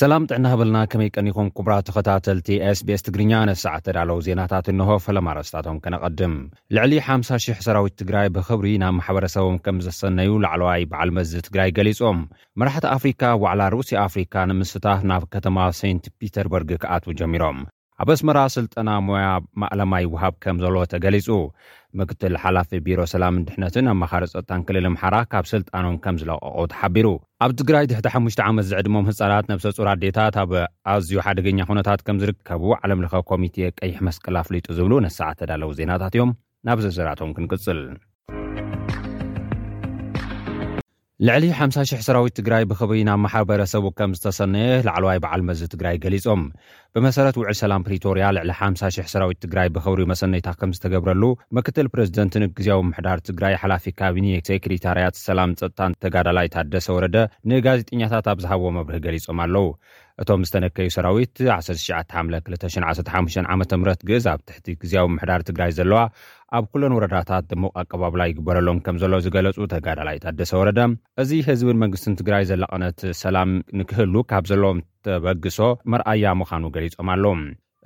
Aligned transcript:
ሰላም 0.00 0.26
ጥዕና 0.28 0.46
በልና 0.58 0.78
ከመይ 0.90 1.08
ቀኒኹም 1.20 1.48
ኩቡራ 1.56 1.72
ተኸታተልቲ 1.86 2.46
sቤስ 2.78 3.02
ትግርኛ 3.06 3.32
ነፍሰዓ 3.50 3.72
ተዳለው 3.86 4.18
ዜናታት 4.26 4.66
እንሆ 4.72 4.88
ፈለማረስታቶም 5.06 5.80
ከነቐድም 5.84 6.34
ልዕሊ 6.76 6.92
5000 7.16 7.60
ሰራዊት 7.66 7.98
ትግራይ 8.02 8.28
ብኽብሪ 8.36 8.70
ናብ 8.82 8.94
ማሕበረሰቦም 8.98 9.58
ከም 9.66 9.80
ዘሰነዩ 9.88 10.32
ላዕለዋይ 10.44 10.86
በዓል 10.92 11.12
መዝ 11.18 11.32
ትግራይ 11.48 11.72
ገሊፆም 11.80 12.22
መራሕቲ 12.62 12.84
ኣፍሪካ 12.96 13.22
ዋዕላ 13.44 13.66
ሩእሲያ 13.76 13.98
ኣፍሪካ 14.08 14.34
ንምስታፍ 14.52 15.02
ናብ 15.12 15.26
ከተማ 15.36 15.58
ሴንት 15.82 16.06
ፒተርበርግ 16.18 16.72
ክኣት 16.84 17.08
ጀሚሮም 17.22 17.60
ኣብ 18.02 18.08
ኣስመራ 18.12 18.38
ስልጠና 18.54 18.90
ሞያ 19.08 19.26
ማዕለማይ 19.62 20.04
ውሃብ 20.12 20.34
ከም 20.44 20.56
ዘለዎ 20.62 20.80
ተገሊጹ 20.92 21.28
ምክትል 21.98 22.34
ሓላፊ 22.44 22.70
ቢሮ 22.86 23.00
ሰላም 23.12 23.34
ድሕነትን 23.48 23.88
ኣብ 23.92 23.96
መኻሪ 24.02 24.22
ፀጥታን 24.32 24.62
ክልል 24.68 24.86
ምሓራ 24.94 25.14
ካብ 25.32 25.44
ስልጣኖም 25.52 25.96
ከም 26.04 26.16
ዝለቐቁ 26.22 26.56
ተሓቢሩ 26.72 27.08
ኣብ 27.46 27.52
ትግራይ 27.62 27.84
ድሕቲ 27.90 28.08
ሓሙሽተ 28.14 28.40
ዓመት 28.48 28.66
ዘዕድሞም 28.72 29.08
ህፃናት 29.10 29.46
ነብሰፁር 29.52 29.88
ኣዴታት 29.94 30.36
ኣብ 30.44 30.52
ኣዝዩ 30.94 31.14
ሓደገኛ 31.26 31.60
ኩነታት 31.72 32.02
ከም 32.08 32.20
ዝርከቡ 32.22 32.64
ዓለም 32.82 33.02
ለኸ 33.06 33.14
ኮሚቴ 33.32 33.56
ቀይሕ 33.80 33.98
መስቀል 34.08 34.38
ኣፍሊጡ 34.44 34.68
ዝብሉ 34.78 34.92
ነስዓት 35.06 35.38
ተዳለው 35.42 35.72
ዜናታት 35.80 36.16
እዮም 36.18 36.32
ናብ 36.68 36.80
ዘዘራቶም 36.86 37.34
ክንቅጽል 37.38 37.80
ልዕሊ 41.26 41.44
500ሰራዊ 41.56 42.26
ትግራይ 42.36 42.62
ብክብሪ 42.70 42.98
ናብ 43.08 43.18
ማሕበረሰቡ 43.24 43.84
ከም 43.98 44.12
ዝተሰነየ 44.18 44.68
ላዕለዋይ 44.86 45.18
በዓል 45.24 45.42
መዝ 45.48 45.60
ትግራይ 45.74 45.96
ገሊፆም 46.04 46.42
ብመሰረት 46.94 47.36
ውዕል 47.40 47.56
ሰላም 47.60 47.84
ፕሪቶርያ 47.88 48.24
ልዕሊ 48.36 48.50
500ሰራዊ 48.62 49.32
ትግራይ 49.44 49.68
ብክብሪ 49.76 50.02
መሰነይታ 50.12 50.48
ከም 50.60 50.72
ዝተገብረሉ 50.76 51.22
ምክትል 51.58 51.88
ፕረዚደንትንግዜዊ 51.92 52.80
ምሕዳር 52.90 53.20
ትግራይ 53.28 53.54
ሓላፊ 53.64 53.86
ካቢኒ 54.00 54.26
ሴክሬታርያት 54.50 55.18
ሰላም 55.28 55.52
ፀጥታን 55.60 55.96
ተጋዳላይ 56.04 56.48
ታደሰ 56.56 56.88
ወረደ 56.98 57.16
ንጋዜጠኛታት 57.52 58.28
ኣብ 58.32 58.40
ዝሃብዎ 58.46 58.68
መብርህ 58.78 59.02
ገሊፆም 59.06 59.40
ኣለው 59.46 59.68
እቶም 60.22 60.42
ዝተነከዩ 60.48 60.88
ሰራዊት 60.96 61.36
199215 61.50 63.38
ዓ 63.52 63.54
ምት 63.60 63.72
ግእዝ 64.08 64.26
ኣብ 64.32 64.40
ትሕቲ 64.48 64.66
ግዜያዊ 64.82 65.06
ምሕዳር 65.16 65.42
ትግራይ 65.48 65.70
ዘለዋ 65.78 66.00
ኣብ 66.56 66.64
ኩሎን 66.72 66.94
ወረዳታት 66.96 67.44
ድሙቕ 67.50 67.72
ኣቀባብላ 67.82 68.22
ይግበረሎም 68.30 68.78
ከም 68.86 68.96
ዘሎ 69.02 69.14
ዝገለጹ 69.24 69.58
ተጋዳላይ 69.74 70.18
ኣደሰ 70.30 70.52
ወረደ 70.60 70.80
እዚ 71.24 71.30
ህዝብን 71.48 71.80
መንግስትን 71.84 72.18
ትግራይ 72.20 72.44
ዘላቐነት 72.52 73.00
ሰላም 73.22 73.52
ንክህሉ 73.80 74.14
ካብ 74.32 74.46
ዘለዎም 74.52 74.80
ተበግሶ 75.06 75.58
መርኣያ 75.94 76.34
ምዃኑ 76.42 76.64
ገሊፆም 76.76 77.10
ኣለዉ 77.16 77.32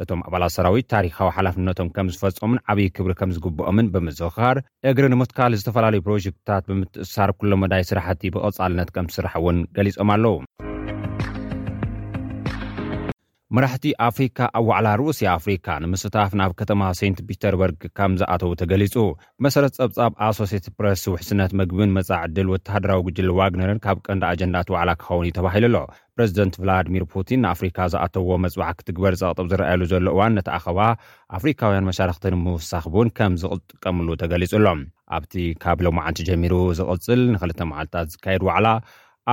እቶም 0.02 0.20
ኣባላት 0.26 0.52
ሰራዊት 0.56 0.86
ታሪካዊ 0.94 1.28
ሓላፍነቶም 1.36 1.90
ከም 1.96 2.08
ዝፈጾምን 2.14 2.60
ዓብዪ 2.72 2.84
ክብሪ 2.96 3.12
ከም 3.20 3.30
ዝግብኦምን 3.36 3.86
ብምዝኽኻር 3.94 4.56
እግሪ 4.90 5.04
ንምትካል 5.12 5.56
ዝተፈላለዩ 5.60 6.02
ፕሮጀክትታት 6.08 6.66
ብምትእስሳር 6.70 7.32
ኩሎ 7.40 7.52
ወዳይ 7.64 7.84
ስራሕቲ 7.92 8.22
ብቐጻልነት 8.36 8.90
ከም 8.98 9.08
ዝስራሕ 9.14 9.34
እውን 9.42 9.58
ገሊፆም 9.78 10.10
ኣለዉ 10.16 10.34
መራሕቲ 13.56 13.84
ኣፍሪካ 14.06 14.38
ኣብ 14.58 14.64
ዋዕላ 14.68 14.86
ሩስያ 15.00 15.26
ኣፍሪካ 15.38 15.66
ንምስታፍ 15.82 16.30
ናብ 16.38 16.52
ከተማ 16.60 16.80
ሴንት 17.00 17.18
ፒተርበርግ 17.28 17.82
ከም 17.98 18.12
ዝኣተዉ 18.20 18.50
ተገሊጹ 18.60 18.94
መሰረት 19.44 19.74
ፀብጻብ 19.80 20.14
ኣሶሴትት 20.28 20.66
ፕረስ 20.78 21.02
ውሕስነት 21.12 21.52
ምግብን 21.60 21.92
መፃዕድል 21.98 22.48
ወተሃደራዊ 22.54 23.00
ግጅሊ 23.08 23.30
ዋግነርን 23.40 23.82
ካብ 23.84 24.00
ቀንዲ 24.06 24.24
ኣጀንዳት 24.30 24.72
ዋዕላ 24.76 24.90
ክኸውን 25.02 25.28
እ 25.28 25.32
ተባሂሉ 25.38 25.64
ኣሎ 25.80 25.84
ፕረዚደንት 26.16 26.54
ቭላድሚር 26.64 27.04
ፑቲን 27.14 27.42
ንኣፍሪካ 27.44 27.78
ዝኣተዎ 27.94 28.30
መፅባዕ 28.46 28.74
ክትግበር 28.80 29.14
ዘቕጥብ 29.22 29.46
ዝረኣየሉ 29.54 29.82
ዘሎ 29.94 30.06
እዋን 30.16 30.36
ነቲ 30.40 30.48
ኣኸባ 30.58 30.80
ኣፍሪካውያን 31.40 31.88
መሻርክትን 31.92 32.36
ምውሳኽ 32.46 32.84
ቡን 32.96 33.10
ከም 33.18 33.32
ዝቕጥቀምሉ 33.44 34.08
ተገሊጹ 34.24 34.52
ሎም 34.66 34.82
ኣብቲ 35.18 35.34
ካብ 35.64 35.78
ሎማዓንቲ 35.88 36.20
ጀሚሩ 36.30 36.54
ዝቕፅል 36.80 37.20
ንክልተ 37.34 37.60
መዓልትታት 37.72 38.10
ዝካየድ 38.14 38.44
ዋዕላ 38.50 38.68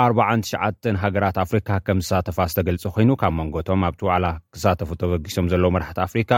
49ሸዓ 0.02 0.68
ሃገራት 1.02 1.36
ኣፍሪካ 1.44 1.70
ከም 1.88 2.00
ዝሳተፋ 2.06 2.38
ዝተገልፅ 2.52 2.84
ኮይኑ 2.96 3.10
ካብ 3.22 3.34
መንጎቶም 3.40 3.82
ኣብቲ 3.90 4.02
ዋዕላ 4.08 4.26
ክሳተፉ 4.54 4.90
ተበጊሶም 5.02 5.50
ዘለዉ 5.52 5.70
መራሕቲ 5.76 6.00
ኣፍሪካ 6.08 6.32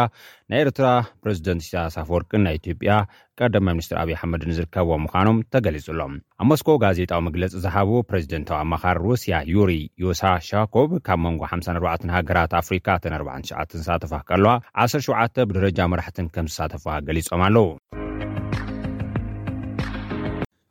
ናይ 0.52 0.62
ኤርትራ 0.66 0.88
ፕሬዚደንት 1.24 1.64
ሻሳፍ 1.70 2.10
ወርቅን 2.16 2.44
ናይ 2.46 2.56
ኢትዮጵያ 2.60 2.98
ቀዳማ 3.40 3.68
ሚኒስትር 3.78 3.98
ኣብዪ 4.02 4.16
ኣሕመድ 4.18 4.44
ንዝርከብዎም 4.52 5.04
ምኳኖም 5.06 5.40
ተገሊጹሎም 5.56 6.14
ኣብ 6.42 6.48
ሞስኮ 6.52 6.68
ጋዜጣዊ 6.84 7.22
መግለፂ 7.28 7.54
ዝሃብ 7.66 7.92
ፕረዚደንታዊ 8.12 8.60
ኣምኻር 8.68 9.00
ሩስያ 9.08 9.38
ዩሪ 9.56 9.74
ዮሳሻኮብ 10.06 10.92
ካብ 11.10 11.22
መንጎ 11.28 11.42
54 11.56 12.12
ሃገራት 12.18 12.56
ኣፍሪካ 12.64 12.88
ተን 13.06 13.16
49 13.24 13.82
ሳተፋ 13.90 14.14
ቀለዋ 14.32 14.56
107 14.86 15.50
ብደረጃ 15.52 15.80
መራሕትን 15.94 16.30
ከም 16.38 16.50
ዝሳተፋ 16.54 16.88
ገሊፆም 17.10 17.44
ኣለዉ 17.48 17.66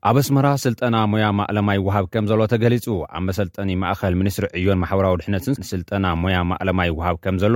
ኣብ 0.09 0.17
ኣስመራ 0.21 0.47
ስልጠና 0.65 0.97
ሞያ 1.11 1.27
ማዕለማይ 1.37 1.79
ውሃብ 1.85 2.07
ከም 2.15 2.25
ዘሎ 2.31 2.41
ተገሊጹ 2.53 2.87
ኣብ 3.19 3.23
መሰልጠኒ 3.29 3.69
ማእኸል 3.83 4.15
ሚኒስትሪ 4.21 4.47
ዕዮን 4.61 4.79
ማሕበራዊ 4.83 5.15
ድሕነትን 5.21 5.55
ስልጠና 5.69 6.07
ሞያ 6.23 6.39
ማዕለማይ 6.51 6.91
ውሃብ 6.99 7.17
ከም 7.25 7.37
ዘሎ 7.43 7.55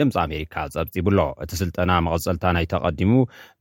ድምፂ 0.00 0.14
ኣሜሪካ 0.26 0.54
ፀብፂብሎ 0.74 1.18
እቲ 1.44 1.52
ስልጠና 1.62 1.90
መቐፀልታ 2.08 2.44
ናይ 2.56 2.66
ተቐዲሙ 2.72 3.12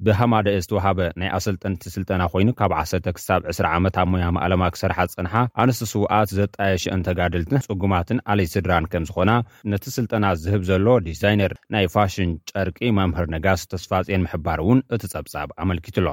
ብሃማደአ 0.08 0.60
ዝተውሃበ 0.66 1.00
ናይ 1.22 1.30
ኣሰልጠንቲ 1.40 1.84
ስልጠና 1.96 2.22
ኮይኑ 2.34 2.50
ካብ 2.62 2.74
ዓሰርተ 2.82 3.08
ክሳብ 3.20 3.42
2ስ 3.52 3.62
ዓመት 3.78 3.96
ኣብ 4.02 4.08
ሞያ 4.16 4.28
ማዕለማ 4.38 4.64
ክሰርሓ 4.76 5.00
ፅንሓ 5.18 5.34
ኣንሱ 5.64 5.80
ስዋኣት 5.94 6.32
ዘጣየሸአን 6.40 7.06
ተጋድልትን 7.08 7.64
ፅጉማትን 7.68 8.22
ኣለይ 8.34 8.50
ስድራን 8.56 8.88
ከም 8.94 9.08
ዝኾና 9.12 9.32
ነቲ 9.74 9.86
ስልጠና 10.00 10.26
ዝህብ 10.44 10.64
ዘሎ 10.72 10.88
ዲዛይነር 11.08 11.56
ናይ 11.78 11.88
ፋሽን 11.96 12.34
ጨርቂ 12.52 12.80
መምህር 13.00 13.30
ነጋስ 13.38 13.64
ተስፋፅን 13.74 14.24
ምሕባር 14.28 14.62
እውን 14.66 14.82
እቲ 14.98 15.04
ጸብጻብ 15.16 15.50
ኣመልኪትሎ 15.66 16.08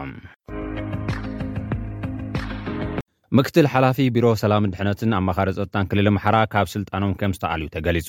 ምክትል 3.37 3.67
ሓላፊ 3.73 3.97
ቢሮ 4.15 4.27
ሰላምን 4.41 4.71
ድሕነትን 4.73 5.15
ኣማኻሪ 5.17 5.49
ፀጥታን 5.57 5.87
ክልል 5.91 6.07
ምሓራ 6.17 6.37
ካብ 6.53 6.67
ስልጣኖም 6.75 7.11
ከም 7.21 7.33
ዝተኣልዩ 7.37 7.67
ተገሊፁ 7.75 8.09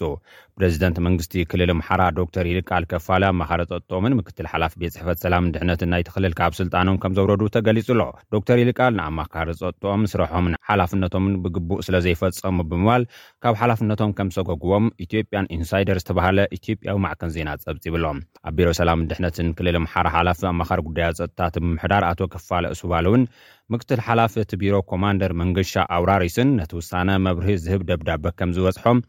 ፕሬዚደንት 0.57 0.97
መንግስቲ 1.05 1.33
ክልል 1.51 1.71
ምሓራ 1.79 2.01
ዶክተር 2.19 2.45
ኢልቃል 2.51 2.83
ከፋለ 2.91 3.23
ኣማኻሪ 3.31 3.61
ፀጥጥኦምን 3.71 4.15
ምክትል 4.19 4.45
ሓላፊ 4.51 4.73
ቤት 4.81 4.93
ፅሕፈት 4.97 5.19
ሰላምን 5.23 5.51
ድሕነትን 5.55 5.89
ናይ 5.93 6.03
ትክልል 6.09 6.33
ካብ 6.39 6.53
ስልጣኖም 6.59 6.99
ከምዘውረዱ 7.05 7.41
ተገሊጹ 7.55 7.87
ኣሎ 7.95 8.03
ዶክተር 8.35 8.59
ኢልቃል 8.65 8.93
ንኣማኻሪ 8.99 9.49
ፀጥኦም 9.63 10.03
ስረሖምን 10.11 10.55
ሓላፍነቶምን 10.69 11.35
ብግቡእ 11.45 11.81
ስለ 11.87 11.97
ዘይፈፀሙ 12.07 12.55
ብምባል 12.69 13.05
ካብ 13.45 13.57
ሓላፍነቶም 13.63 14.15
ከምዝተጎግቦም 14.19 14.87
ኢትዮጵያን 15.07 15.49
ኢንሳይደር 15.57 15.99
ዝተባሃለ 16.03 16.39
ኢትዮጵያዊ 16.59 16.97
ማዕከን 17.07 17.33
ዜና 17.37 17.49
ፀብፂብሎም 17.65 18.21
ኣብ 18.49 18.55
ቢሮ 18.59 18.69
ሰላምን 18.81 19.09
ድሕነትን 19.11 19.49
ክልል 19.59 19.77
ምሓራ 19.87 20.07
ሓላፊ 20.17 20.41
ኣማኻሪ 20.53 20.79
ጉዳያ 20.89 21.09
ፀጥታትን 21.21 21.65
ብምሕዳር 21.67 22.05
ኣቶ 22.11 22.21
ከፋለ 22.35 22.65
እሱባለ 22.77 23.05
እውን 23.11 23.25
ምክትል 23.73 23.99
ሓላፍ 24.07 24.33
እቲ 24.41 24.51
ቢሮ 24.59 24.75
ኮማንደር 24.89 25.31
መንግሻ 25.43 25.71
ኣውራሪስን 25.95 26.49
ነቲ 26.59 26.71
ውሳነ 26.79 27.09
መብርህ 27.27 27.57
ዝህብ 27.63 27.81
ደብዳበ 27.89 28.25
ከም 28.39 28.49
ዝበፅሖም 28.55 28.99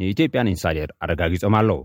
ንኢትዮጵያን 0.00 0.50
ኢንሳደር 0.52 0.88
ኣረጋጊፆም 1.04 1.54
ኣለዉ 1.58 1.78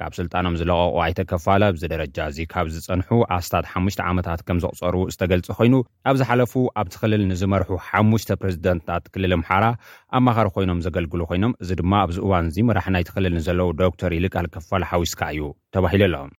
ካብ 0.00 0.12
ስልጣኖም 0.18 0.56
ዝለቐቑ 0.60 0.96
ኣይተከፋለ 1.04 1.62
ብዚደረጃ 1.74 2.18
እዚ 2.30 2.38
ካብ 2.52 2.66
ዝፀንሑ 2.74 3.08
ኣስታት 3.36 3.68
ሓሙሽ 3.70 3.94
ዓመታት 4.10 4.40
ከም 4.48 4.58
ዘቕፀሩ 4.64 4.96
ዝተገልፂ 5.12 5.48
ኮይኑ 5.60 5.74
ኣብዝ 6.10 6.22
ሓለፉ 6.30 6.52
ኣብ 6.82 6.88
ቲኽልል 6.94 7.22
ንዝመርሑ 7.30 7.70
ሓሙሽተ 7.86 8.30
ፕረዚደንታት 8.42 9.06
ክልል 9.14 9.34
ምሓራ 9.44 9.64
ኣመኻሪ 10.18 10.48
ኮይኖም 10.58 10.84
ዘገልግሉ 10.88 11.22
ኮይኖም 11.30 11.56
እዚ 11.64 11.70
ድማ 11.80 11.92
ኣብዚ 12.06 12.18
እዋን 12.26 12.50
እዚ 12.52 12.58
መራሕ 12.70 12.88
ናይትኽልል 12.96 13.36
ንዘለዉ 13.40 13.70
ዶክተር 13.84 14.14
ኢልቃል 14.20 14.48
ከፋለ 14.56 14.84
ሓዊስካ 14.92 15.22
እዩ 15.36 15.44
ተባሂሉ 15.76 16.04
ኣሎም 16.20 16.30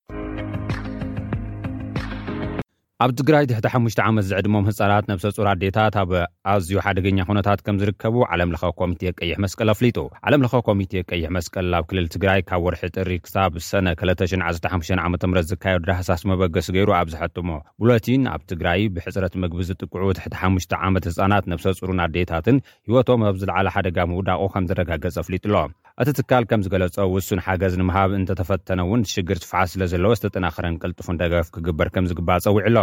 ኣብ 3.05 3.11
ትግራይ 3.21 3.45
ትሕቲ 3.49 3.67
5ሽ 3.77 3.97
ዓመት 4.11 4.25
ዘዕድሞም 4.29 4.67
ህፃናት 4.69 5.05
ነብሰፁሩ 5.11 5.47
ኣዴታት 5.51 5.95
ኣብ 6.03 6.11
ኣዝዩ 6.53 6.77
ሓደገኛ 6.85 7.19
ኩነታት 7.29 7.61
ከም 7.65 7.77
ዝርከቡ 7.81 8.15
ዓለም 8.35 8.53
ለካ 8.55 8.65
ኮሚቴ 8.79 9.03
ቀይሕ 9.19 9.35
መስቀል 9.45 9.71
ኣፍሊጡ 9.73 9.99
ዓለም 10.27 10.43
ለካ 10.45 10.55
ኮሚቴ 10.69 10.93
ቀይሕ 11.11 11.27
መስቀል 11.39 11.67
ናብ 11.73 11.85
ክልል 11.91 12.07
ትግራይ 12.15 12.41
ካብ 12.51 12.63
ወርሒ 12.67 12.83
ጥሪ 12.97 13.11
ክሳብ 13.25 13.53
ሰነ 13.69 13.87
215 14.03 14.71
ዓ 15.05 15.07
ምት 15.15 15.25
ዝካየዱ 15.51 15.83
ዳሃሳስ 15.91 16.23
መበገስ 16.33 16.69
ገይሩ 16.77 16.91
ኣብዝሐጥሞ 17.01 17.49
ቡሎቲን 17.85 18.25
ኣብ 18.35 18.43
ትግራይ 18.53 18.83
ብሕፅረት 18.97 19.37
ምግቢ 19.43 19.67
ዝጥቅዑ 19.73 20.07
ትሕቲ5 20.21 20.77
ዓመት 20.89 21.07
ህፃናት 21.11 21.51
ነብሰፁሩን 21.55 22.03
ኣዴታትን 22.07 22.63
ሂወቶም 22.91 23.25
ኣብ 23.33 23.37
ዝለዓለ 23.43 23.69
ሓደጋ 23.77 23.99
ምውዳቑ 24.13 24.43
ከም 24.55 24.69
ዘረጋገጽ 24.71 25.19
ኣፍሊጡ 25.25 25.45
ኣሎም 25.53 25.73
እቲ 26.03 26.09
ትካል 26.17 26.45
ከም 26.49 26.61
ዝገለጸ 26.65 26.97
ውሱን 27.13 27.41
ሓገዝ 27.45 27.75
ንምሃብ 27.81 28.11
እንተተፈተነእውን 28.17 29.03
ሽግር 29.13 29.39
ትፍሓስ 29.43 29.71
ስለ 29.75 29.83
ዘለዎ 29.93 30.11
ዝተጠናክረን 30.19 30.75
ቅልጥፉን 30.83 31.19
ደገፍ 31.23 31.47
ክግበር 31.55 31.89
ከም 31.95 32.05
ዝግባእ 32.11 32.41
ፀዊዕ 32.45 32.65
ኣሎ 32.71 32.79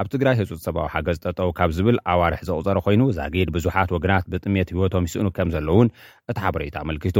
ኣብ 0.00 0.06
ትግራይ 0.12 0.34
ህፁፅ 0.38 0.60
ሰብዊ 0.66 0.82
ሓገዝ 0.94 1.18
ጠጠው 1.24 1.50
ካብ 1.58 1.70
ዝብል 1.78 1.98
ኣዋርሒ 2.12 2.38
ዘቁፀሮ 2.48 2.78
ኮይኑ 2.86 3.02
ዛጊድ 3.18 3.50
ብዙሓት 3.56 3.92
ወገናት 3.96 4.28
ብጥሜት 4.34 4.70
ህወቶም 4.76 5.08
ይስእኑ 5.08 5.26
ከም 5.38 5.50
ዘለውን 5.56 5.90
እቲ 6.30 6.36
ሓበሬታ 6.44 6.76
ኣመልኪቱ 6.84 7.18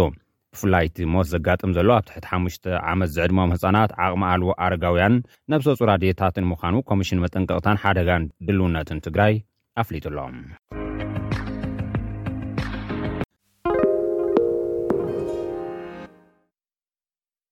ብፍላይቲ 0.55 0.97
ሞስ 1.17 1.29
ዘጋጥም 1.35 1.75
ዘሎ 1.79 1.89
ኣብ 1.99 2.05
ትሕቲ 2.11 2.27
ሓሙሽተ 2.33 2.65
ዓመት 2.95 3.13
ዘዕድሞም 3.19 3.53
ህፃናት 3.57 3.93
ዓቕሚ 4.07 4.25
ኣልዎ 4.33 4.51
ኣርጋውያን 4.69 5.17
ነብሰፁ 5.55 5.81
ራድታትን 5.93 6.49
ምዃኑ 6.55 6.75
ኮሚሽን 6.93 7.23
መጠንቅቕታን 7.27 7.83
ሓደጋን 7.85 8.25
ድልውነትን 8.49 9.05
ትግራይ 9.09 9.37
ኣፍሊጡ 9.85 10.07
ኣሎም 10.13 10.76